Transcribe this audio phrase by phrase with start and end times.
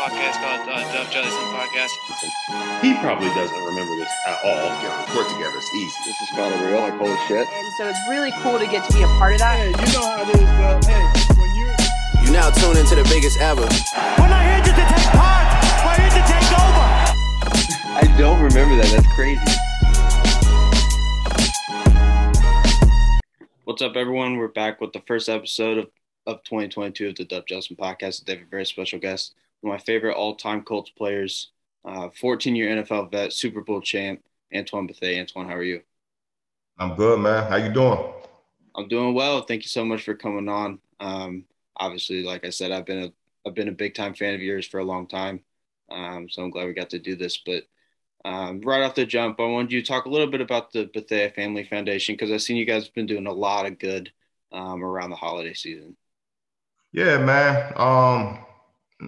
[0.00, 1.92] podcast called uh, Dub Jellison Podcast.
[2.80, 4.72] He probably doesn't remember this at all.
[4.80, 5.58] Get a report together.
[5.58, 5.92] It's easy.
[6.06, 6.80] This is kind of real.
[6.80, 7.46] Like, holy shit.
[7.46, 9.60] And so it's really cool to get to be a part of that.
[9.60, 10.80] Hey, you know how it is, bro.
[10.88, 11.04] Hey,
[11.36, 11.68] when you
[12.24, 13.60] You now tune into the biggest ever.
[13.60, 15.44] We're not here just to take part.
[15.84, 16.88] We're here to take over.
[18.00, 18.88] I don't remember that.
[18.88, 19.44] That's crazy.
[23.64, 24.38] What's up, everyone?
[24.38, 25.90] We're back with the first episode of,
[26.26, 28.20] of 2022 of the Dub Jellison Podcast.
[28.20, 31.50] Today, we have a very special guest, one of my favorite all-time Colts players,
[31.86, 34.22] 14-year NFL vet, Super Bowl champ,
[34.54, 35.20] Antoine Bethea.
[35.20, 35.82] Antoine, how are you?
[36.78, 37.46] I'm good, man.
[37.48, 38.12] How you doing?
[38.74, 39.42] I'm doing well.
[39.42, 40.78] Thank you so much for coming on.
[40.98, 41.44] Um,
[41.76, 43.12] obviously, like I said, I've been a
[43.46, 45.40] I've been a big time fan of yours for a long time.
[45.90, 47.38] Um, so I'm glad we got to do this.
[47.38, 47.64] But
[48.24, 50.90] um, right off the jump, I wanted you to talk a little bit about the
[50.92, 54.12] Bethea Family Foundation because I've seen you guys have been doing a lot of good
[54.52, 55.96] um, around the holiday season.
[56.92, 57.72] Yeah, man.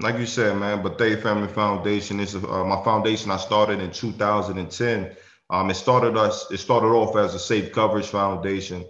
[0.00, 3.30] Like you said, man, Bethea Family Foundation is uh, my foundation.
[3.30, 5.16] I started in 2010.
[5.50, 6.50] Um, it started us.
[6.50, 8.86] It started off as a Safe Coverage Foundation.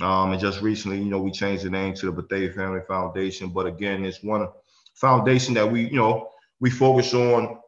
[0.00, 3.50] Um, and just recently, you know, we changed the name to the Bethea Family Foundation.
[3.50, 4.48] But again, it's one
[4.94, 7.58] foundation that we, you know, we focus on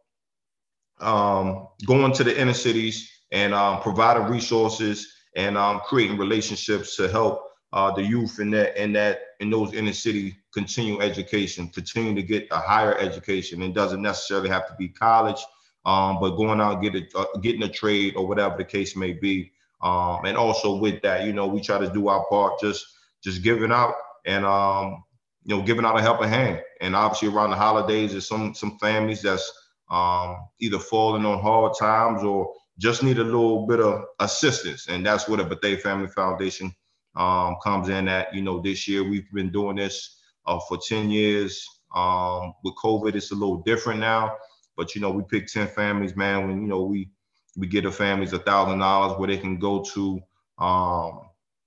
[1.00, 7.08] um, going to the inner cities and um, providing resources and um, creating relationships to
[7.08, 7.42] help
[7.72, 12.22] uh, the youth in that in that in those inner city continue education, continue to
[12.22, 13.62] get a higher education.
[13.62, 15.40] It doesn't necessarily have to be college,
[15.84, 18.96] um, but going out and get a, uh, getting a trade or whatever the case
[18.96, 19.52] may be.
[19.80, 22.84] Um, and also with that, you know, we try to do our part, just
[23.22, 23.94] just giving out
[24.26, 25.04] and um,
[25.44, 26.62] you know, giving out a helping hand.
[26.80, 29.50] And obviously around the holidays, there's some some families that's
[29.90, 34.88] um, either falling on hard times or just need a little bit of assistance.
[34.88, 36.72] And that's what a Bethea Family Foundation
[37.18, 38.34] um, comes in at.
[38.34, 41.66] You know, this year we've been doing this uh, for 10 years.
[41.94, 44.36] Um, with COVID, it's a little different now.
[44.76, 47.10] But, you know, we pick 10 families, man, when, you know, we
[47.56, 50.20] we get the families a thousand dollars where they can go to
[50.58, 51.22] um,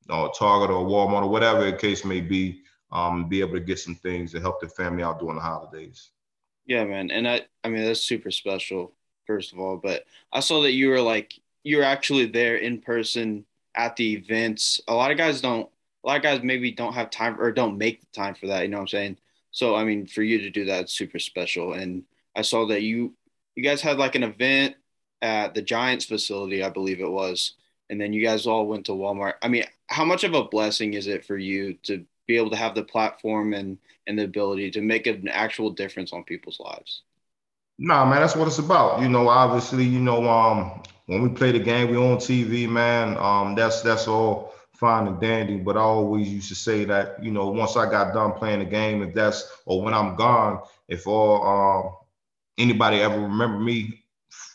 [0.09, 2.61] or Target or Walmart or whatever the case may be,
[2.91, 6.11] um, be able to get some things to help the family out during the holidays.
[6.65, 7.11] Yeah, man.
[7.11, 8.93] And I I mean that's super special,
[9.27, 9.77] first of all.
[9.77, 13.45] But I saw that you were like you're actually there in person
[13.75, 14.81] at the events.
[14.87, 15.69] A lot of guys don't
[16.03, 18.63] a lot of guys maybe don't have time or don't make the time for that,
[18.63, 19.17] you know what I'm saying?
[19.51, 21.73] So I mean for you to do that it's super special.
[21.73, 22.03] And
[22.35, 23.13] I saw that you
[23.55, 24.75] you guys had like an event
[25.21, 27.53] at the Giants facility, I believe it was.
[27.89, 29.33] And then you guys all went to Walmart.
[29.41, 32.55] I mean, how much of a blessing is it for you to be able to
[32.55, 33.77] have the platform and
[34.07, 37.03] and the ability to make an actual difference on people's lives.
[37.77, 39.01] Nah, man, that's what it's about.
[39.01, 43.17] You know, obviously, you know, um, when we play the game, we on TV, man.
[43.17, 45.57] Um, that's that's all fine and dandy.
[45.57, 48.65] But I always used to say that, you know, once I got done playing the
[48.65, 51.95] game, if that's or when I'm gone, if all um,
[52.57, 54.03] anybody ever remember me,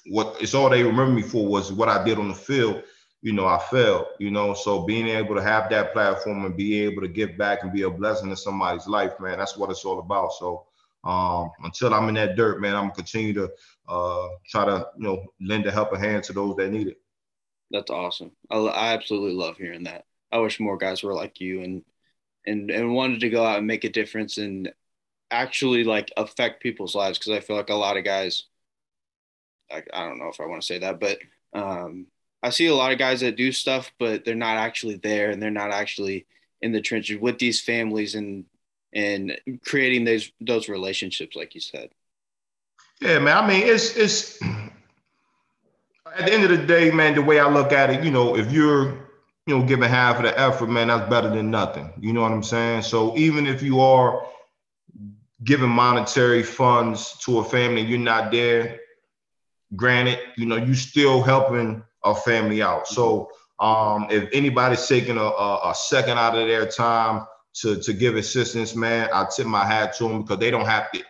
[0.07, 2.83] what it's all they remember me for was what I did on the field
[3.27, 4.55] you know, I failed, you know.
[4.55, 7.83] So being able to have that platform and be able to give back and be
[7.83, 10.33] a blessing to somebody's life, man, that's what it's all about.
[10.35, 10.67] So
[11.03, 13.51] um, until I'm in that dirt, man, I'm gonna continue to
[13.89, 17.01] uh, try to, you know, lend a helping hand to those that need it.
[17.71, 18.33] That's awesome.
[18.51, 20.05] I, I absolutely love hearing that.
[20.33, 21.85] I wish more guys were like you and
[22.47, 24.73] and and wanted to go out and make a difference and
[25.31, 28.45] actually like affect people's lives because I feel like a lot of guys,
[29.71, 31.19] like I don't know if I want to say that, but
[31.53, 32.07] um,
[32.43, 35.43] I see a lot of guys that do stuff, but they're not actually there and
[35.43, 36.27] they're not actually
[36.63, 38.45] in the trenches with these families and
[38.93, 41.91] and creating those those relationships, like you said.
[43.01, 43.37] Yeah, man.
[43.37, 47.15] I mean, it's it's at the end of the day, man.
[47.15, 48.87] The way I look at it, you know, if you're
[49.47, 51.93] you know giving half of the effort, man, that's better than nothing.
[52.01, 52.83] You know what I'm saying?
[52.83, 54.27] So even if you are
[55.45, 58.81] giving monetary funds to a family, you're not there.
[59.75, 62.89] Granted, you know, you're still helping a family out.
[62.89, 67.93] So um, if anybody's taking a, a, a, second out of their time to, to
[67.93, 71.03] give assistance, man, I tip my hat to them because they don't have to,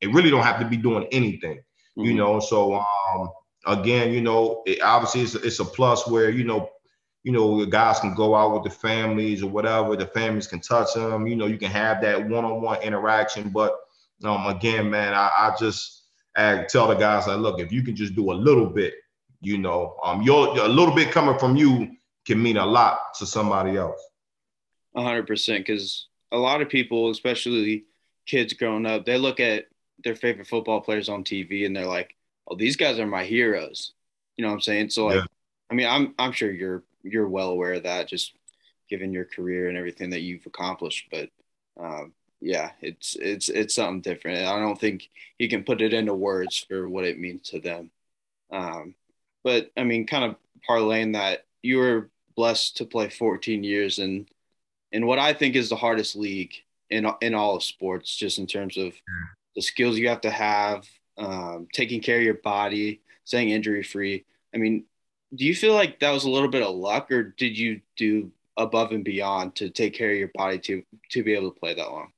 [0.00, 2.02] they really don't have to be doing anything, mm-hmm.
[2.02, 2.40] you know?
[2.40, 3.30] So um,
[3.66, 6.70] again, you know, it, obviously it's a, it's a plus where, you know,
[7.22, 9.94] you know, the guys can go out with the families or whatever.
[9.94, 11.26] The families can touch them.
[11.26, 13.50] You know, you can have that one-on-one interaction.
[13.50, 13.76] But
[14.24, 17.94] um, again, man, I, I just I tell the guys like, look, if you can
[17.94, 18.94] just do a little bit,
[19.42, 21.90] you know, um, your a little bit coming from you
[22.26, 24.00] can mean a lot to somebody else.
[24.94, 27.84] A hundred percent, because a lot of people, especially
[28.26, 29.66] kids growing up, they look at
[30.04, 32.16] their favorite football players on TV and they're like,
[32.46, 33.92] "Oh, these guys are my heroes."
[34.36, 34.90] You know what I'm saying?
[34.90, 35.24] So, like, yeah.
[35.70, 38.34] I mean, I'm I'm sure you're you're well aware of that, just
[38.88, 41.08] given your career and everything that you've accomplished.
[41.10, 41.30] But
[41.78, 44.46] um, yeah, it's it's it's something different.
[44.46, 45.08] I don't think
[45.38, 47.90] you can put it into words for what it means to them.
[48.50, 48.94] Um,
[49.44, 50.36] but I mean, kind of
[50.68, 54.26] parlaying that, you were blessed to play 14 years in
[54.92, 56.54] in what I think is the hardest league
[56.88, 58.94] in in all of sports, just in terms of
[59.54, 60.86] the skills you have to have,
[61.18, 64.24] um, taking care of your body, staying injury free.
[64.54, 64.84] I mean,
[65.34, 68.32] do you feel like that was a little bit of luck, or did you do
[68.56, 71.74] above and beyond to take care of your body to to be able to play
[71.74, 72.12] that long?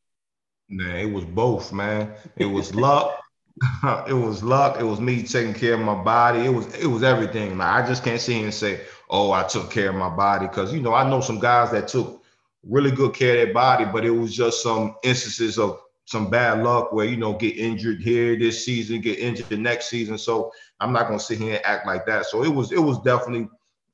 [0.68, 2.14] Nah, it was both, man.
[2.36, 3.20] It was luck.
[4.08, 4.80] it was luck.
[4.80, 6.40] It was me taking care of my body.
[6.40, 7.58] It was it was everything.
[7.58, 8.80] Like I just can't sit here and say,
[9.10, 11.88] "Oh, I took care of my body," because you know I know some guys that
[11.88, 12.22] took
[12.64, 16.62] really good care of their body, but it was just some instances of some bad
[16.62, 20.18] luck where you know get injured here this season, get injured the next season.
[20.18, 22.26] So I'm not gonna sit here and act like that.
[22.26, 23.48] So it was it was definitely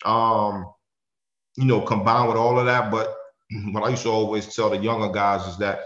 [0.05, 0.67] um,
[1.57, 2.91] you know, combined with all of that.
[2.91, 3.15] But
[3.73, 5.81] what I used to always tell the younger guys is that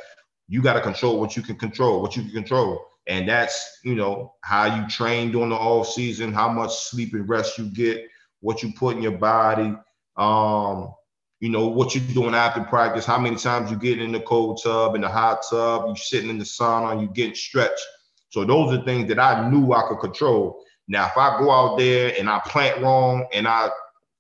[0.49, 2.85] you got to control what you can control, what you can control.
[3.09, 7.29] And that's, you know, how you train during the off season, how much sleep and
[7.29, 8.07] rest you get,
[8.41, 9.75] what you put in your body,
[10.17, 10.93] um,
[11.43, 14.61] you know, what you're doing after practice, how many times you get in the cold
[14.63, 17.83] tub, in the hot tub, you sitting in the sauna, you getting stretched.
[18.29, 20.63] So those are things that I knew I could control.
[20.87, 23.71] Now, if I go out there and I plant wrong and I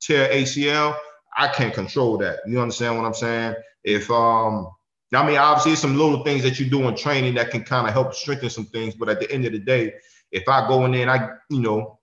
[0.00, 0.96] tear ACL,
[1.38, 2.40] I can't control that.
[2.44, 3.54] You understand what I'm saying?
[3.84, 4.66] If um,
[5.14, 7.92] I mean, obviously, some little things that you do in training that can kind of
[7.92, 8.96] help strengthen some things.
[8.96, 9.94] But at the end of the day,
[10.32, 12.00] if I go in there and I, you know,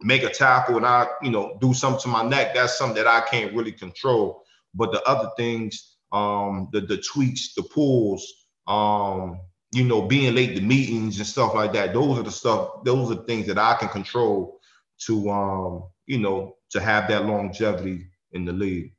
[0.00, 3.06] make a tackle and I, you know, do something to my neck, that's something that
[3.06, 4.44] I can't really control.
[4.76, 9.40] But the other things, um, the the tweaks, the pulls, um,
[9.72, 13.10] you know, being late to meetings and stuff like that, those are the stuff, those
[13.10, 14.60] are things that I can control
[15.06, 18.92] to um, you know, to have that longevity in the league.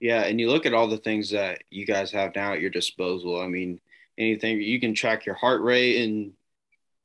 [0.00, 2.70] Yeah, and you look at all the things that you guys have now at your
[2.70, 3.40] disposal.
[3.40, 3.80] I mean,
[4.16, 6.32] anything you can track your heart rate and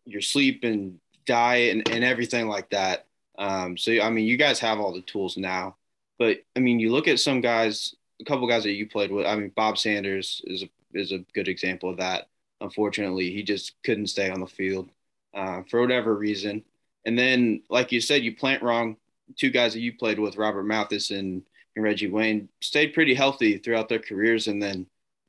[0.05, 3.07] your sleep and diet and, and everything like that.
[3.37, 5.77] Um, so I mean, you guys have all the tools now.
[6.19, 9.25] But I mean, you look at some guys, a couple guys that you played with.
[9.25, 12.27] I mean, Bob Sanders is a is a good example of that.
[12.61, 14.89] Unfortunately, he just couldn't stay on the field
[15.33, 16.63] uh, for whatever reason.
[17.05, 18.97] And then, like you said, you plant wrong.
[19.37, 21.43] Two guys that you played with, Robert Mathis and
[21.75, 24.47] and Reggie Wayne stayed pretty healthy throughout their careers.
[24.47, 24.85] And then,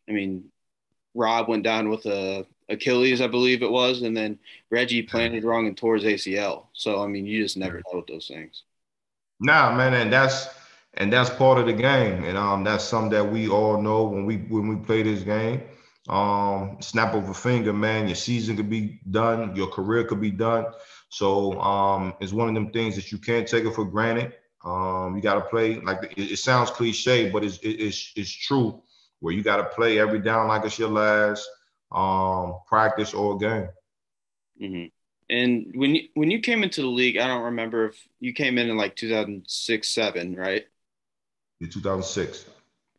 [0.09, 0.51] I mean,
[1.15, 4.39] Rob went down with a Achilles, I believe it was, and then
[4.71, 6.67] Reggie planted wrong and tore his ACL.
[6.73, 8.63] So I mean, you just never know with those things.
[9.41, 10.49] Nah, man, and that's
[10.97, 14.27] and that's part of the game, and um, that's something that we all know when
[14.27, 15.63] we when we play this game.
[16.09, 20.31] Um, snap of a finger, man, your season could be done, your career could be
[20.31, 20.67] done.
[21.09, 24.35] So um, it's one of them things that you can't take it for granted.
[24.65, 28.31] Um, you got to play like it, it, sounds cliche, but it's it, it's it's
[28.31, 28.83] true.
[29.21, 31.49] Where you got to play every down like it's your last
[31.93, 33.69] um, practice or game.
[34.61, 34.85] Mm-hmm.
[35.31, 38.59] And when you when you came into the league, I don't remember if you came
[38.59, 40.65] in in like 2006, seven, right?
[41.61, 42.47] Yeah, 2006.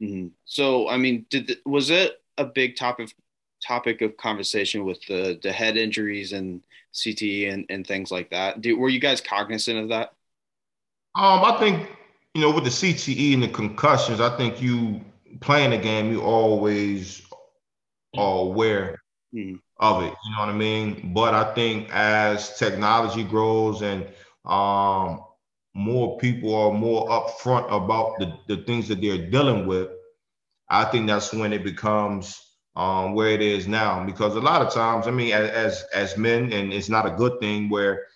[0.01, 0.27] Mm-hmm.
[0.45, 3.15] So I mean, did the, was it a big topic
[3.61, 6.61] topic of conversation with the the head injuries and
[6.93, 8.61] CTE and, and things like that?
[8.61, 10.13] Did, were you guys cognizant of that?
[11.15, 11.89] Um, I think
[12.33, 15.01] you know with the CTE and the concussions, I think you
[15.39, 17.21] playing the game, you always
[18.17, 19.01] are aware
[19.33, 19.59] mm.
[19.79, 20.13] of it.
[20.25, 21.11] You know what I mean?
[21.13, 24.05] But I think as technology grows and
[24.45, 25.21] um,
[25.75, 29.89] more people are more upfront about the, the things that they're dealing with,
[30.69, 32.41] I think that's when it becomes
[32.75, 34.03] um, where it is now.
[34.03, 37.39] Because a lot of times, I mean, as as men, and it's not a good
[37.39, 38.07] thing where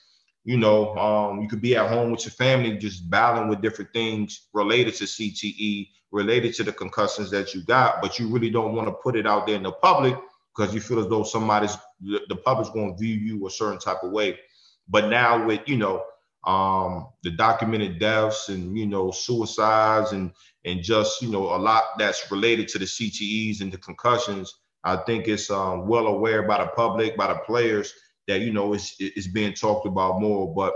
[0.45, 3.91] you know, um, you could be at home with your family just battling with different
[3.93, 8.73] things related to CTE, related to the concussions that you got, but you really don't
[8.73, 10.15] want to put it out there in the public
[10.55, 14.01] because you feel as though somebody's the public's going to view you a certain type
[14.01, 14.39] of way.
[14.87, 16.03] But now with you know
[16.45, 20.31] um, the documented deaths and you know suicides and
[20.65, 24.97] and just you know a lot that's related to the CTEs and the concussions, I
[24.97, 27.93] think it's um, well aware by the public, by the players
[28.27, 30.53] that you know it's it's being talked about more.
[30.53, 30.73] But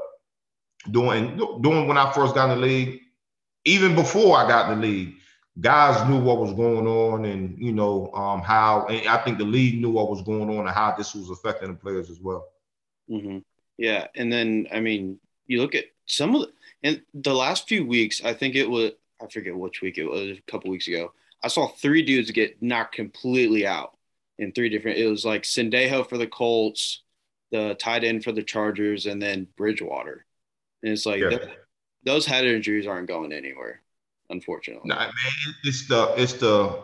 [0.92, 3.00] doing doing when I first got in the league,
[3.66, 5.14] even before I got in the league,
[5.62, 8.86] guys knew what was going on, and you know um, how.
[8.88, 11.70] And I think the league knew what was going on and how this was affecting
[11.70, 12.48] the players as well.
[13.10, 13.40] Mm-hmm.
[13.78, 17.86] Yeah, and then I mean, you look at some of the in the last few
[17.86, 18.24] weeks.
[18.24, 20.38] I think it was I forget which week it was.
[20.38, 23.98] A couple weeks ago, I saw three dudes get knocked completely out
[24.38, 24.98] in three different.
[24.98, 27.02] It was like Sendejo for the Colts,
[27.52, 30.26] the tight end for the Chargers, and then Bridgewater.
[30.82, 31.38] And it's like yeah.
[32.04, 33.82] those head injuries aren't going anywhere,
[34.30, 34.88] unfortunately.
[34.88, 35.12] Nah, man,
[35.64, 36.84] it's the it's the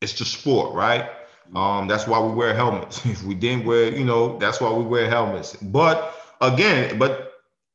[0.00, 1.10] it's the sport, right?
[1.54, 3.04] Um, that's why we wear helmets.
[3.06, 5.56] if we didn't wear, you know, that's why we wear helmets.
[5.56, 7.29] But again, but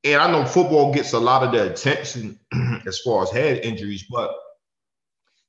[0.05, 2.39] and I know football gets a lot of the attention
[2.85, 4.31] as far as head injuries, but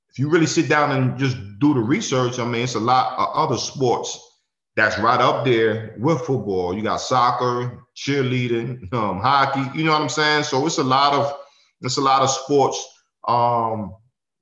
[0.09, 3.19] if you really sit down and just do the research, I mean, it's a lot
[3.19, 4.19] of other sports
[4.75, 6.75] that's right up there with football.
[6.75, 9.79] You got soccer, cheerleading, um, hockey.
[9.79, 10.45] You know what I'm saying?
[10.45, 11.39] So it's a lot of
[11.83, 12.83] it's a lot of sports,
[13.29, 13.95] um,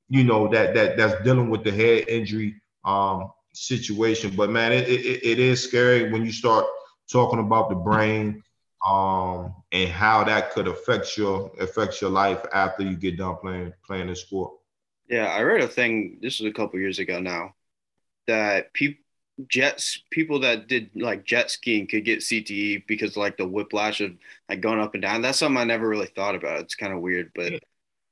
[0.08, 2.54] you know, that that that's dealing with the head injury
[2.84, 4.32] um, situation.
[4.36, 6.66] But man, it, it it is scary when you start
[7.10, 8.43] talking about the brain
[8.86, 13.72] um, and how that could affect your affect your life after you get done playing
[13.86, 14.52] playing this sport.
[15.08, 16.18] Yeah, I read a thing.
[16.20, 17.54] This was a couple years ago now
[18.26, 19.00] that people
[19.48, 24.12] jets people that did like jet skiing could get CTE because like the whiplash of
[24.48, 25.22] like going up and down.
[25.22, 26.60] That's something I never really thought about.
[26.60, 27.52] It's kind of weird, but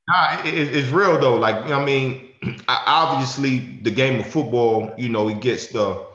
[0.08, 1.36] nah, it, it's real though.
[1.36, 2.30] Like I mean,
[2.68, 6.06] obviously the game of football, you know, it gets the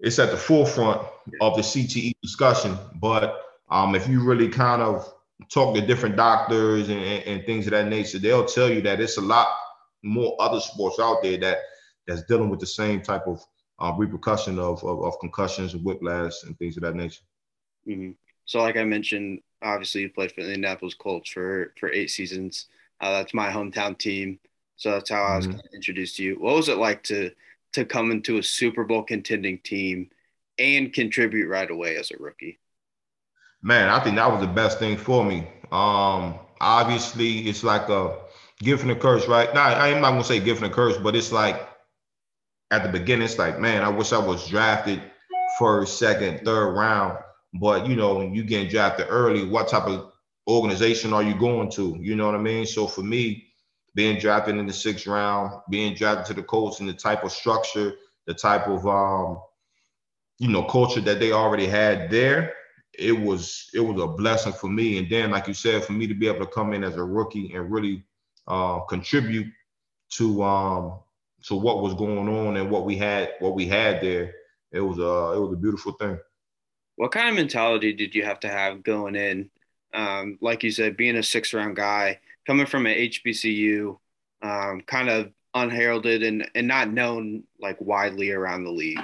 [0.00, 1.00] it's at the forefront
[1.40, 2.76] of the CTE discussion.
[3.00, 5.12] But um, if you really kind of
[5.50, 9.18] talk to different doctors and, and things of that nature, they'll tell you that it's
[9.18, 9.48] a lot
[10.02, 11.58] more other sports out there that
[12.06, 13.44] that's dealing with the same type of
[13.78, 17.22] uh, repercussion of, of, of concussions and whiplash and things of that nature.
[17.86, 18.12] Mm-hmm.
[18.44, 22.66] So, like I mentioned, obviously you played for the Indianapolis Colts for for eight seasons.
[23.00, 24.38] Uh, that's my hometown team,
[24.76, 25.74] so that's how I was mm-hmm.
[25.74, 26.36] introduced to you.
[26.36, 27.32] What was it like to
[27.72, 30.10] to come into a Super Bowl contending team
[30.58, 32.58] and contribute right away as a rookie?
[33.62, 35.48] Man, I think that was the best thing for me.
[35.72, 38.16] Um, obviously, it's like a
[38.60, 39.52] gift and a curse, right?
[39.54, 41.68] Now, I'm not gonna say gift and a curse, but it's like
[42.70, 45.02] at the beginning, it's like, man, I wish I was drafted
[45.58, 47.18] first, second, third round.
[47.54, 50.12] But you know, when you get drafted early, what type of
[50.48, 51.96] organization are you going to?
[52.00, 52.66] You know what I mean?
[52.66, 53.46] So for me,
[53.94, 57.32] being drafted in the sixth round, being drafted to the Colts and the type of
[57.32, 57.94] structure,
[58.26, 59.40] the type of um,
[60.38, 62.52] you know, culture that they already had there,
[62.98, 64.98] it was it was a blessing for me.
[64.98, 67.04] And then, like you said, for me to be able to come in as a
[67.04, 68.04] rookie and really
[68.46, 69.48] uh, contribute
[70.10, 70.98] to um,
[71.44, 74.34] to what was going on and what we had what we had there.
[74.72, 76.18] It was a it was a beautiful thing.
[76.96, 79.50] What kind of mentality did you have to have going in?
[79.92, 83.98] Um, like you said, being a six round guy, coming from an HBCU,
[84.42, 89.00] um, kind of unheralded and, and not known like widely around the league.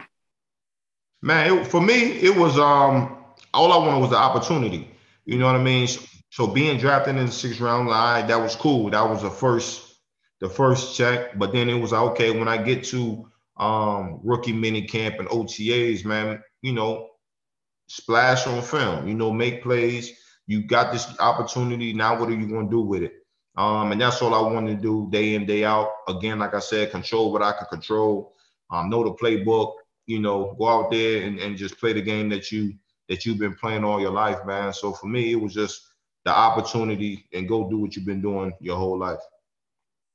[1.22, 3.21] Man, it, for me, it was um
[3.54, 4.90] all I wanted was the opportunity.
[5.24, 5.86] You know what I mean?
[5.86, 8.90] So, so being drafted in the sixth round, I, that was cool.
[8.90, 9.92] That was the first
[10.40, 14.82] the first check, but then it was okay, when I get to um, rookie mini
[14.82, 17.10] camp and OTAs, man, you know,
[17.86, 20.10] splash on film, you know, make plays.
[20.48, 21.92] You got this opportunity.
[21.92, 23.14] Now, what are you going to do with it?
[23.56, 25.90] Um, and that's all I wanted to do day in, day out.
[26.08, 28.34] Again, like I said, control what I can control.
[28.70, 29.74] Um, know the playbook.
[30.06, 32.74] You know, go out there and, and just play the game that you
[33.12, 34.72] that you've been playing all your life, man.
[34.72, 35.92] So for me, it was just
[36.24, 39.18] the opportunity and go do what you've been doing your whole life.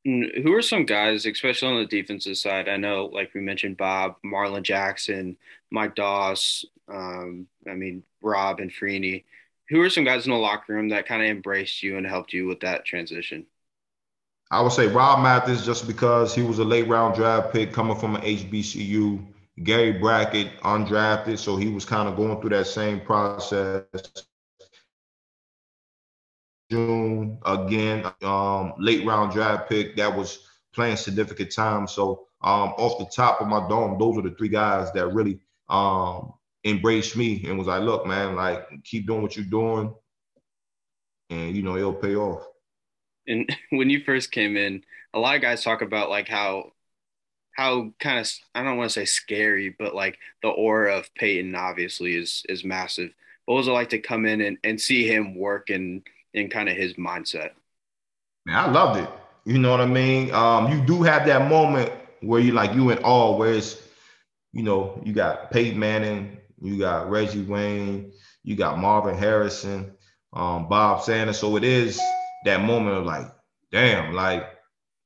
[0.03, 2.67] Who are some guys, especially on the defensive side?
[2.67, 5.37] I know, like we mentioned, Bob, Marlin Jackson,
[5.69, 6.65] Mike Doss.
[6.87, 9.25] Um, I mean, Rob and Freeney.
[9.69, 12.33] Who are some guys in the locker room that kind of embraced you and helped
[12.33, 13.45] you with that transition?
[14.49, 17.97] I would say Rob Mathis, just because he was a late round draft pick coming
[17.97, 19.23] from an HBCU.
[19.63, 23.83] Gary Brackett, undrafted, so he was kind of going through that same process.
[26.69, 30.39] June again, um, late round draft pick that was
[30.73, 31.87] playing significant time.
[31.87, 35.39] So um, off the top of my dome, those are the three guys that really
[35.69, 36.33] um,
[36.63, 39.93] embraced me and was like, "Look, man, like keep doing what you're doing,
[41.29, 42.45] and you know it'll pay off."
[43.27, 44.83] And when you first came in,
[45.13, 46.73] a lot of guys talk about like how
[47.57, 51.55] how kind of I don't want to say scary, but like the aura of Peyton
[51.55, 53.11] obviously is is massive.
[53.45, 56.69] What was it like to come in and, and see him work and in kind
[56.69, 57.51] of his mindset?
[58.45, 59.09] Man, I loved it.
[59.45, 60.33] You know what I mean?
[60.33, 63.81] Um, you do have that moment where you like you in awe, where it's,
[64.51, 68.11] you know, you got Peyton Manning, you got Reggie Wayne,
[68.43, 69.93] you got Marvin Harrison,
[70.33, 71.39] um, Bob Sanders.
[71.39, 71.99] So it is
[72.43, 73.31] that moment of like,
[73.71, 74.56] damn, like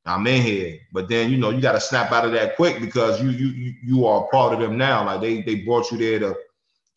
[0.06, 0.80] I'm in here.
[0.92, 3.74] But then you know you got to snap out of that quick because you you
[3.84, 5.06] you are part of them now.
[5.06, 6.36] Like they they brought you there to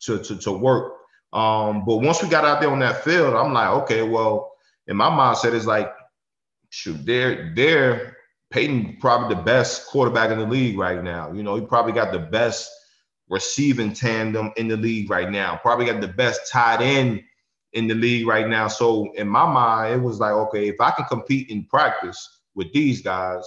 [0.01, 0.93] to to, to work.
[1.33, 4.53] Um, but once we got out there on that field, I'm like, okay, well,
[4.87, 5.91] in my mindset is like,
[6.69, 8.17] shoot, they're they're
[8.51, 11.31] Peyton probably the best quarterback in the league right now.
[11.31, 12.71] You know, he probably got the best
[13.29, 15.59] receiving tandem in the league right now.
[15.61, 17.21] Probably got the best tight end
[17.73, 18.67] in the league right now.
[18.67, 22.71] So in my mind, it was like, okay, if I can compete in practice with
[22.73, 23.45] these guys,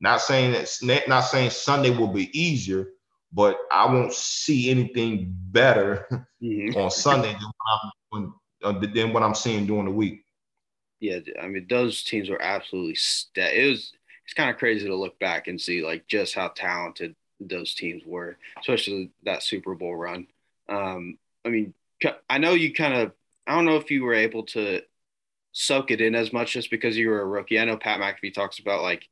[0.00, 2.90] not saying that not saying Sunday will be easier,
[3.32, 6.06] but I won't see anything better
[6.42, 6.76] Mhm.
[6.76, 10.24] on Sunday than what I'm uh, than what I'm seeing during the week.
[11.00, 12.96] Yeah, I mean those teams were absolutely
[13.36, 13.92] It was
[14.24, 18.02] it's kind of crazy to look back and see like just how talented those teams
[18.04, 20.26] were, especially that Super Bowl run.
[20.68, 21.72] Um, I mean,
[22.28, 23.12] I know you kind of
[23.46, 24.82] I don't know if you were able to
[25.58, 27.58] soak it in as much just because you were a rookie.
[27.58, 29.08] I know Pat McAfee talks about like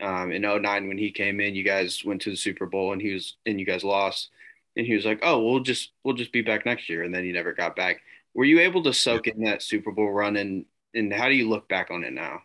[0.00, 3.00] um, in 09 when he came in, you guys went to the Super Bowl and
[3.00, 4.28] he was and you guys lost,
[4.76, 7.24] and he was like, "Oh, we'll just we'll just be back next year," and then
[7.24, 8.02] he never got back.
[8.34, 11.48] Were you able to soak in that Super Bowl run and and how do you
[11.48, 12.42] look back on it now?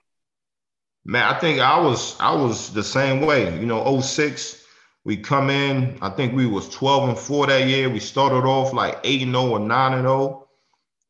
[1.03, 3.53] Man, I think I was I was the same way.
[3.60, 4.65] You know, 06,
[5.03, 7.89] we come in, I think we was 12 and 4 that year.
[7.89, 10.48] We started off like 8 and 0 or 9 and 0.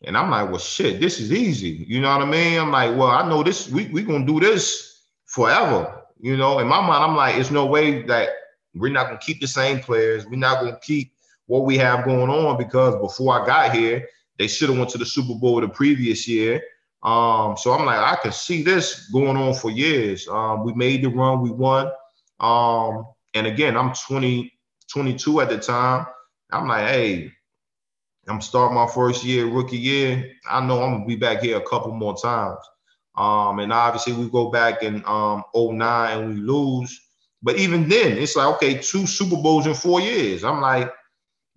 [0.03, 1.85] And I'm like, well, shit, this is easy.
[1.87, 2.59] You know what I mean?
[2.59, 6.03] I'm like, well, I know this, we we gonna do this forever.
[6.19, 8.29] You know, in my mind, I'm like, it's no way that
[8.73, 10.25] we're not gonna keep the same players.
[10.25, 11.13] We're not gonna keep
[11.45, 14.07] what we have going on because before I got here,
[14.39, 16.63] they should have went to the Super Bowl the previous year.
[17.03, 20.27] Um, so I'm like, I can see this going on for years.
[20.27, 21.91] Um, we made the run, we won.
[22.39, 24.51] Um, and again, I'm 20,
[24.91, 26.05] 22 at the time.
[26.51, 27.31] I'm like, hey,
[28.31, 30.31] I'm starting my first year, rookie year.
[30.49, 32.59] I know I'm gonna be back here a couple more times.
[33.15, 36.97] Um, and obviously we go back in um 09 and we lose.
[37.43, 40.45] But even then, it's like, okay, two Super Bowls in four years.
[40.45, 40.93] I'm like,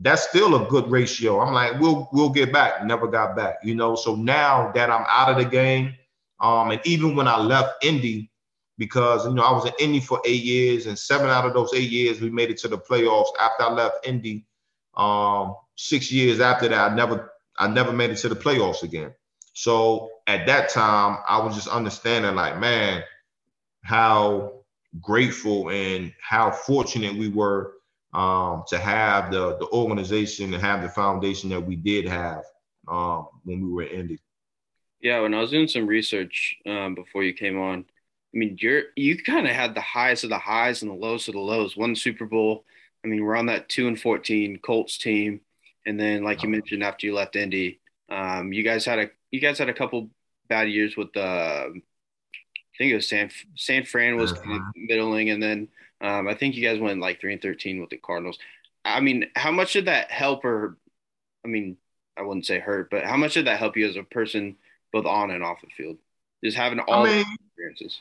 [0.00, 1.40] that's still a good ratio.
[1.40, 2.84] I'm like, we'll we'll get back.
[2.84, 3.94] Never got back, you know.
[3.94, 5.94] So now that I'm out of the game,
[6.40, 8.32] um, and even when I left Indy,
[8.78, 11.72] because you know I was in Indy for eight years, and seven out of those
[11.72, 13.28] eight years we made it to the playoffs.
[13.40, 14.44] After I left Indy,
[14.96, 19.14] um, six years after that, I never I never made it to the playoffs again.
[19.52, 23.02] So at that time, I was just understanding, like, man,
[23.82, 24.64] how
[25.00, 27.74] grateful and how fortunate we were
[28.12, 32.42] um, to have the the organization and have the foundation that we did have
[32.88, 34.18] um, when we were Indy.
[35.00, 37.80] Yeah, when I was doing some research um, before you came on,
[38.34, 41.28] I mean, you're you kind of had the highest of the highs and the lows
[41.28, 41.76] of the lows.
[41.76, 42.64] One Super Bowl.
[43.04, 45.40] I mean, we're on that two and fourteen Colts team,
[45.84, 49.40] and then like you mentioned, after you left Indy, um, you guys had a you
[49.40, 50.10] guys had a couple
[50.48, 51.20] bad years with the.
[51.20, 55.68] I think it was San San Fran was kind of middling, and then
[56.00, 58.38] um, I think you guys went like three and thirteen with the Cardinals.
[58.84, 60.76] I mean, how much did that help, or
[61.44, 61.76] I mean,
[62.16, 64.56] I wouldn't say hurt, but how much did that help you as a person,
[64.92, 65.98] both on and off the field,
[66.42, 68.00] just having all I mean, the experiences?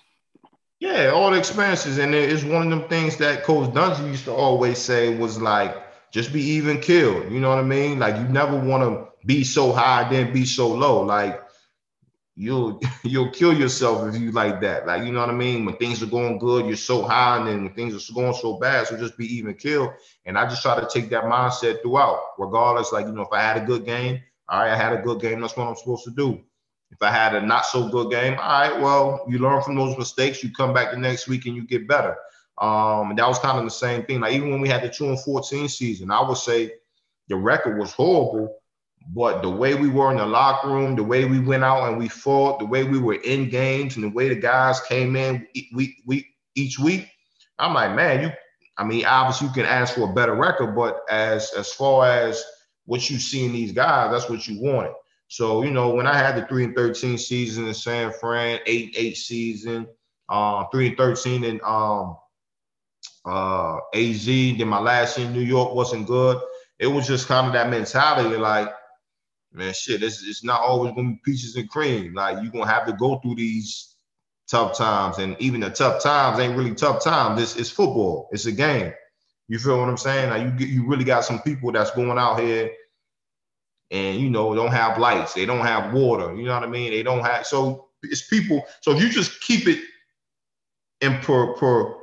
[0.84, 4.34] Yeah, all the experiences, and it's one of them things that Coach Dungy used to
[4.34, 5.74] always say was like,
[6.12, 7.32] just be even killed.
[7.32, 8.00] You know what I mean?
[8.00, 11.02] Like you never want to be so high then be so low.
[11.04, 11.42] Like
[12.36, 14.86] you'll you'll kill yourself if you like that.
[14.86, 15.64] Like you know what I mean?
[15.64, 18.60] When things are going good, you're so high, and then when things are going so
[18.60, 19.92] bad, so just be even killed.
[20.26, 22.92] And I just try to take that mindset throughout, regardless.
[22.92, 25.22] Like you know, if I had a good game, all right, I had a good
[25.22, 25.40] game.
[25.40, 26.42] That's what I'm supposed to do.
[26.94, 29.98] If I had a not so good game, all right, well, you learn from those
[29.98, 30.44] mistakes.
[30.44, 32.16] You come back the next week and you get better.
[32.60, 34.20] Um, and that was kind of the same thing.
[34.20, 36.72] Like even when we had the two and fourteen season, I would say
[37.30, 38.58] the record was horrible,
[39.08, 41.98] but the way we were in the locker room, the way we went out and
[41.98, 45.48] we fought, the way we were in games, and the way the guys came in
[45.74, 47.10] we, we each week,
[47.58, 48.32] I'm like, man, you.
[48.78, 52.44] I mean, obviously you can ask for a better record, but as as far as
[52.86, 54.94] what you see in these guys, that's what you wanted.
[55.34, 58.94] So, you know, when I had the 3 and 13 season in San Fran, 8
[58.96, 59.88] 8 season,
[60.30, 62.18] uh, 3 and 13 in um,
[63.26, 66.40] uh, AZ, then my last year in New York wasn't good.
[66.78, 68.70] It was just kind of that mentality like,
[69.52, 72.14] man, shit, it's, it's not always going to be peaches and cream.
[72.14, 73.96] Like, you're going to have to go through these
[74.48, 75.18] tough times.
[75.18, 77.42] And even the tough times ain't really tough times.
[77.42, 78.94] It's, it's football, it's a game.
[79.48, 80.30] You feel what I'm saying?
[80.30, 82.70] Like, you, you really got some people that's going out here
[83.94, 86.92] and you know don't have lights they don't have water you know what i mean
[86.92, 89.80] they don't have so it's people so if you just keep it
[91.00, 91.96] in per per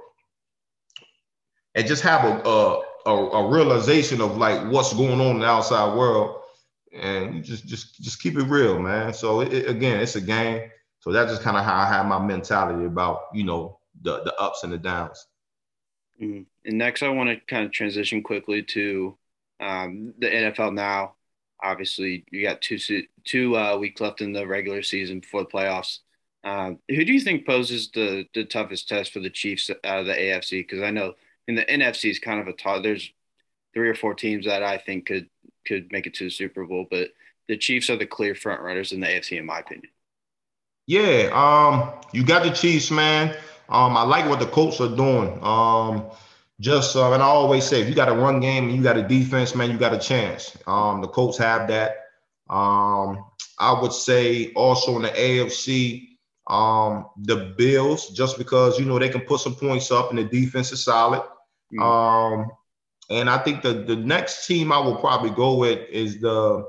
[1.74, 5.46] and just have a a, a, a realization of like what's going on in the
[5.46, 6.40] outside world
[6.92, 10.20] and you just just just keep it real man so it, it, again it's a
[10.20, 14.22] game so that's just kind of how i have my mentality about you know the
[14.22, 15.26] the ups and the downs
[16.20, 16.46] Mhm.
[16.64, 19.16] And next, I want to kind of transition quickly to
[19.58, 21.14] um, the NFL now.
[21.62, 22.78] Obviously, you got two
[23.24, 25.98] two uh, weeks left in the regular season before the playoffs.
[26.42, 30.06] Um, who do you think poses the the toughest test for the Chiefs out of
[30.06, 30.60] the AFC?
[30.60, 31.14] Because I know
[31.48, 32.82] in the NFC is kind of a tough.
[32.82, 33.12] There's
[33.74, 35.28] three or four teams that I think could
[35.66, 37.08] could make it to the Super Bowl, but
[37.48, 39.90] the Chiefs are the clear front runners in the AFC, in my opinion.
[40.86, 43.36] Yeah, um, you got the Chiefs, man.
[43.68, 45.38] Um, I like what the Colts are doing.
[45.42, 46.10] Um,
[46.60, 48.98] just uh, and I always say if you got a run game and you got
[48.98, 50.56] a defense, man, you got a chance.
[50.66, 51.92] Um, the Colts have that.
[52.50, 53.24] Um,
[53.58, 56.08] I would say also in the AFC,
[56.48, 60.24] um, the Bills, just because you know they can put some points up and the
[60.24, 61.22] defense is solid.
[61.72, 61.82] Mm.
[61.82, 62.50] Um,
[63.08, 66.66] and I think the the next team I will probably go with is the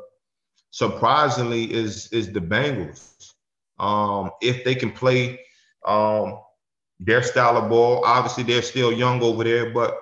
[0.70, 3.34] surprisingly is is the Bengals.
[3.78, 5.40] Um, if they can play
[5.86, 6.40] um,
[7.02, 10.00] their style of ball, obviously they're still young over there, but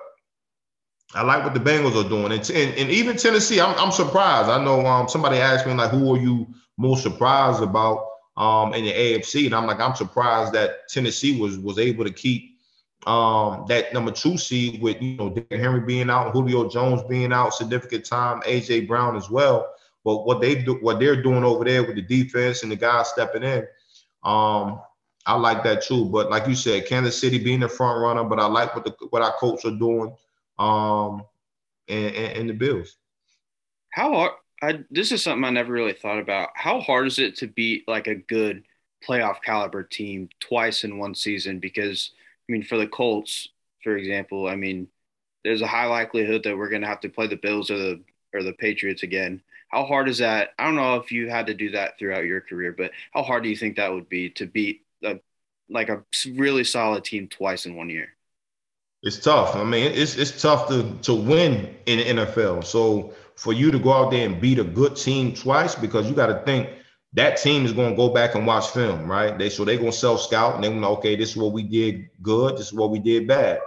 [1.14, 3.60] I like what the Bengals are doing, and, and, and even Tennessee.
[3.60, 4.48] I'm, I'm surprised.
[4.48, 6.46] I know um, somebody asked me like, who are you
[6.78, 9.46] most surprised about um, in the AFC?
[9.46, 12.58] And I'm like, I'm surprised that Tennessee was was able to keep
[13.06, 17.54] um, that number two seed with you know Henry being out, Julio Jones being out,
[17.54, 19.66] significant time, AJ Brown as well.
[20.04, 23.08] But what they do, what they're doing over there with the defense and the guys
[23.08, 23.66] stepping in,
[24.22, 24.80] um,
[25.26, 26.06] I like that too.
[26.06, 28.94] But like you said, Kansas City being the front runner, but I like what the
[29.10, 30.14] what our coach are doing,
[30.58, 31.24] um,
[31.88, 32.96] and, and, and the Bills.
[33.90, 34.32] How hard?
[34.62, 36.50] I, this is something I never really thought about.
[36.54, 38.64] How hard is it to beat like a good
[39.06, 41.58] playoff caliber team twice in one season?
[41.58, 42.12] Because
[42.48, 43.48] I mean, for the Colts,
[43.82, 44.88] for example, I mean,
[45.44, 48.00] there's a high likelihood that we're going to have to play the Bills or the
[48.34, 49.42] or the Patriots again.
[49.68, 50.50] How hard is that?
[50.58, 53.42] I don't know if you had to do that throughout your career, but how hard
[53.42, 54.82] do you think that would be to beat
[55.70, 56.04] like a
[56.34, 58.08] really solid team twice in one year?
[59.02, 59.56] It's tough.
[59.56, 62.64] I mean, it's it's tough to to win in the NFL.
[62.64, 66.14] So for you to go out there and beat a good team twice, because you
[66.14, 66.68] got to think
[67.14, 69.36] that team is going to go back and watch film, right?
[69.38, 71.52] They so they're going to self scout and they're going to okay, this is what
[71.52, 73.60] we did good, this is what we did bad.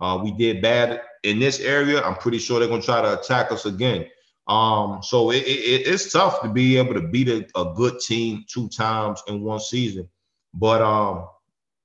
[0.00, 2.02] Uh, we did bad in this area.
[2.02, 4.06] I'm pretty sure they're going to try to attack us again.
[4.48, 8.44] Um, so it, it, it's tough to be able to beat a, a, good team
[8.48, 10.08] two times in one season,
[10.52, 11.28] but um,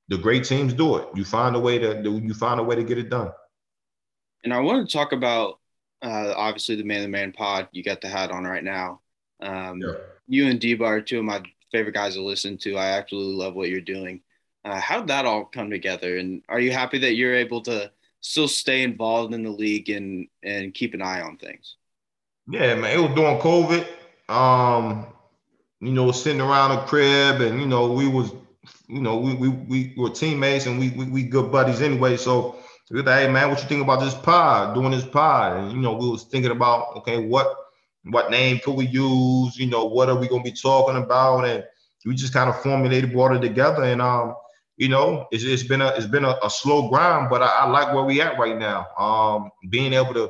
[0.09, 1.07] the great teams do it.
[1.15, 3.31] You find a way to you find a way to get it done.
[4.43, 5.59] And I want to talk about
[6.01, 7.67] uh, obviously the man to man pod.
[7.71, 9.01] You got the hat on right now.
[9.41, 9.93] Um, yeah
[10.27, 11.41] you and Deba are two of my
[11.71, 12.75] favorite guys to listen to.
[12.75, 14.21] I absolutely love what you're doing.
[14.63, 16.17] Uh, how did that all come together?
[16.17, 20.27] And are you happy that you're able to still stay involved in the league and
[20.43, 21.77] and keep an eye on things?
[22.49, 22.97] Yeah, man.
[22.97, 23.87] It was during COVID.
[24.29, 25.07] Um,
[25.79, 28.33] you know, sitting around the crib, and you know, we was,
[28.87, 32.17] you know, we we, we were teammates, and we, we we good buddies anyway.
[32.17, 32.57] So
[32.89, 34.73] we like, hey man, what you think about this pod?
[34.75, 37.53] Doing this pod, and you know, we was thinking about okay, what
[38.05, 39.57] what name could we use?
[39.57, 41.45] You know, what are we gonna be talking about?
[41.45, 41.63] And
[42.05, 44.35] we just kind of formulated, brought it together, and um,
[44.77, 47.67] you know, it's, it's been a it's been a, a slow grind, but I, I,
[47.67, 48.87] like where we at right now.
[48.97, 50.29] Um, being able to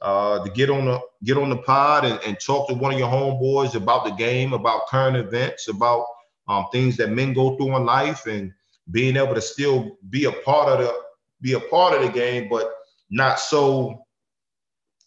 [0.00, 2.98] uh, to get on the get on the pod and, and talk to one of
[2.98, 6.06] your homeboys about the game, about current events, about
[6.48, 8.52] um, things that men go through in life, and
[8.90, 10.94] being able to still be a part of the
[11.40, 12.72] be a part of the game, but
[13.10, 14.04] not so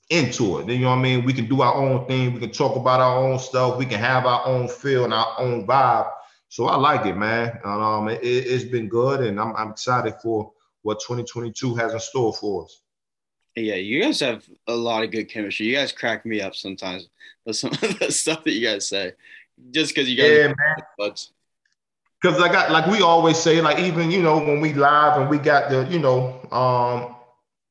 [0.09, 0.67] into it.
[0.67, 1.25] You know what I mean?
[1.25, 2.33] We can do our own thing.
[2.33, 3.77] We can talk about our own stuff.
[3.77, 6.11] We can have our own feel and our own vibe.
[6.49, 7.59] So I like it, man.
[7.63, 10.51] Um, it, has been good, and I'm, I'm excited for
[10.83, 12.81] what 2022 has in store for us.
[13.55, 15.65] Yeah, you guys have a lot of good chemistry.
[15.65, 17.07] You guys crack me up sometimes
[17.45, 19.13] with some of the stuff that you guys say,
[19.71, 20.29] just because you guys.
[20.29, 20.75] Yeah, man.
[22.21, 25.29] Because I got like we always say, like even you know when we live and
[25.29, 27.15] we got the you know um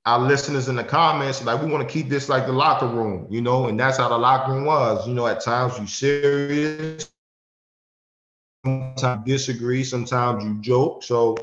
[0.07, 3.27] our listeners in the comments, like we want to keep this like the locker room,
[3.31, 5.07] you know, and that's how the locker room was.
[5.09, 7.11] You know, at times you serious,
[8.65, 11.03] sometimes you disagree, sometimes you joke.
[11.03, 11.37] So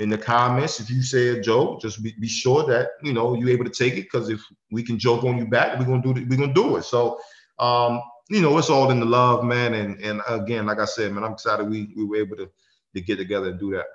[0.00, 3.34] in the comments, if you say a joke, just be, be sure that you know
[3.34, 6.02] you're able to take it because if we can joke on you back, we're gonna
[6.02, 6.82] do it, we're gonna do it.
[6.82, 7.20] So
[7.58, 8.00] um,
[8.30, 9.74] you know, it's all in the love, man.
[9.74, 12.50] And and again, like I said, man, I'm excited we we were able to
[12.94, 13.86] to get together and do that.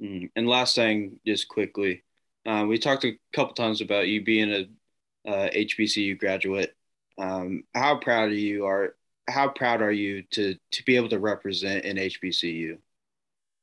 [0.00, 0.30] Mm.
[0.36, 2.04] And last thing, just quickly,
[2.46, 6.74] uh, we talked a couple times about you being a uh, HBCU graduate.
[7.18, 8.64] Um, how proud are you?
[8.64, 8.94] Are
[9.28, 12.78] how proud are you to to be able to represent an HBCU?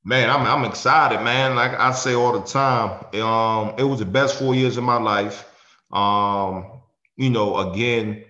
[0.04, 1.56] Man, I'm I'm excited, man.
[1.56, 4.98] Like I say all the time, um, it was the best four years of my
[4.98, 5.48] life.
[5.92, 6.82] Um,
[7.16, 8.26] you know, again,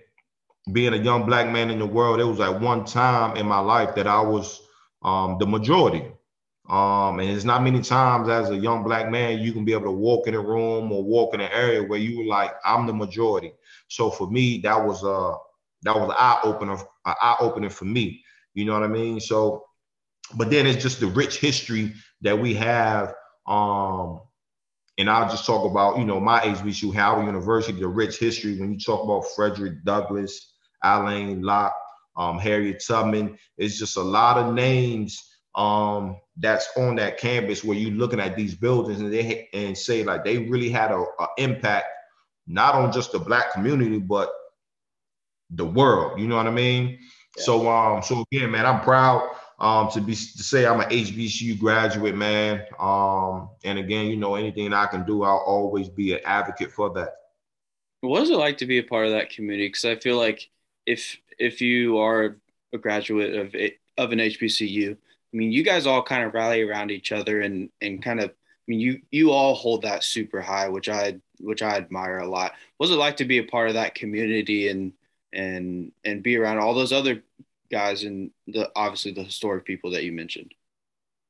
[0.70, 3.58] being a young black man in the world, it was like one time in my
[3.58, 4.60] life that I was
[5.02, 6.04] um, the majority.
[6.68, 9.86] Um, and it's not many times as a young black man you can be able
[9.86, 12.86] to walk in a room or walk in an area where you were like, I'm
[12.86, 13.52] the majority.
[13.88, 15.34] So for me, that was a
[15.82, 18.24] that was eye opener, eye opener for me.
[18.54, 19.18] You know what I mean?
[19.18, 19.64] So,
[20.36, 23.14] but then it's just the rich history that we have.
[23.46, 24.20] Um,
[24.98, 28.60] and I'll just talk about, you know, my HBCU, Howard University, the rich history.
[28.60, 30.51] When you talk about Frederick Douglass,
[30.84, 31.76] Alain Locke,
[32.16, 37.76] um, Harriet Tubman, it's just a lot of names um, that's on that campus where
[37.76, 41.28] you're looking at these buildings and they and say like they really had a, a
[41.38, 41.86] impact
[42.46, 44.30] not on just the black community but
[45.50, 46.18] the world.
[46.18, 46.98] You know what I mean?
[47.36, 47.44] Yeah.
[47.44, 51.58] So um, so again, man, I'm proud um to be to say I'm an HBCU
[51.58, 52.64] graduate, man.
[52.78, 56.92] Um, and again, you know, anything I can do, I'll always be an advocate for
[56.94, 57.10] that.
[58.00, 59.68] What is it like to be a part of that community?
[59.68, 60.50] Because I feel like
[60.86, 62.36] if if you are
[62.72, 63.54] a graduate of
[63.98, 67.70] of an HBCU, I mean, you guys all kind of rally around each other and
[67.80, 68.30] and kind of.
[68.30, 72.28] I mean, you you all hold that super high, which I which I admire a
[72.28, 72.52] lot.
[72.76, 74.92] What's it like to be a part of that community and
[75.32, 77.22] and and be around all those other
[77.70, 80.54] guys and the obviously the historic people that you mentioned?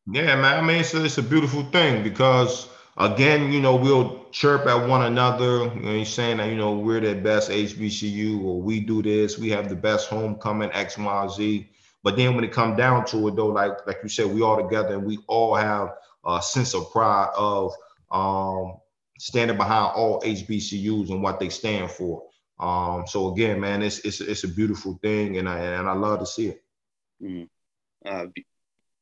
[0.07, 0.59] Yeah, man.
[0.59, 4.89] I mean, it's a, it's a beautiful thing because again, you know, we'll chirp at
[4.89, 5.65] one another.
[5.75, 9.51] You know, saying that you know we're the best HBCU or we do this, we
[9.51, 11.69] have the best homecoming X, Y, Z.
[12.03, 14.63] But then when it come down to it, though, like like you said, we all
[14.63, 17.73] together and we all have a sense of pride of
[18.11, 18.79] um,
[19.19, 22.25] standing behind all HBCUs and what they stand for.
[22.59, 26.21] Um, so again, man, it's it's it's a beautiful thing, and I and I love
[26.21, 26.63] to see it.
[27.23, 27.49] Mm.
[28.05, 28.27] Uh,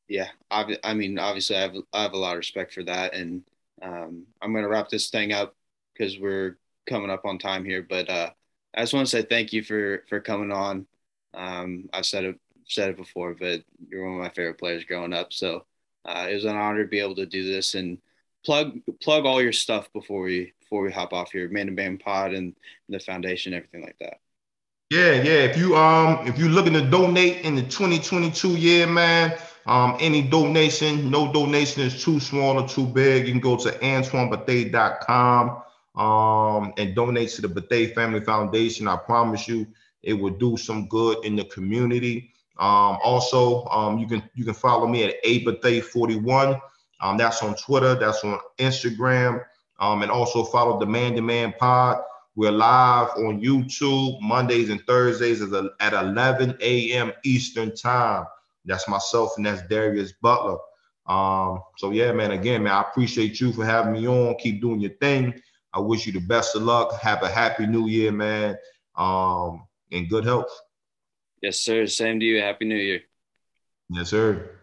[0.09, 3.15] yeah, I, I mean, obviously, I have I have a lot of respect for that,
[3.15, 3.43] and
[3.83, 5.55] um, I'm gonna wrap this thing up
[5.93, 7.87] because we're coming up on time here.
[7.89, 8.31] But uh,
[8.75, 10.87] I just want to say thank you for for coming on.
[11.35, 15.13] Um, I've said it said it before, but you're one of my favorite players growing
[15.13, 15.33] up.
[15.33, 15.65] So
[16.05, 17.99] uh, it was an honor to be able to do this and
[18.45, 21.99] plug plug all your stuff before we before we hop off here, Man to Man
[21.99, 22.55] Pod and
[22.89, 24.21] the foundation, everything like that.
[24.91, 25.45] Yeah, yeah.
[25.45, 30.23] If you um if you're looking to donate in the 2022 year, man, um, any
[30.23, 33.27] donation, no donation is too small or too big.
[33.27, 35.63] You can go to AntoineBethea.com
[35.97, 38.87] um and donate to the Bethea Family Foundation.
[38.87, 39.67] I promise you
[40.03, 42.33] it will do some good in the community.
[42.59, 46.61] Um, also, um, you can you can follow me at ABethea41.
[47.01, 47.95] Um, that's on Twitter.
[47.95, 49.45] That's on Instagram.
[49.79, 52.03] Um, and also follow the Man to Man Pod.
[52.37, 57.13] We're live on YouTube Mondays and Thursdays at 11 a.m.
[57.25, 58.27] Eastern Time.
[58.71, 60.59] That's myself and that's Darius Butler.
[61.07, 62.31] Um, so yeah, man.
[62.31, 64.37] Again, man, I appreciate you for having me on.
[64.39, 65.35] Keep doing your thing.
[65.75, 66.99] I wish you the best of luck.
[67.01, 68.57] Have a happy new year, man.
[68.97, 70.51] Um, and good health.
[71.43, 71.87] Yes, sir.
[71.87, 72.41] Same to you.
[72.41, 73.01] Happy New Year.
[73.89, 74.60] Yes, sir.